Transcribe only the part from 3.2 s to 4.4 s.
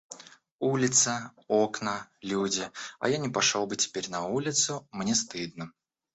пошел бы теперь на